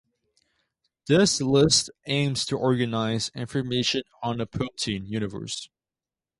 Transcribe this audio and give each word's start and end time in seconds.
This 1.05 1.39
list 1.41 1.91
aims 2.07 2.43
to 2.47 2.57
organize 2.57 3.29
information 3.35 4.01
on 4.23 4.39
the 4.39 4.47
protein 4.47 5.05
universe. 5.05 5.69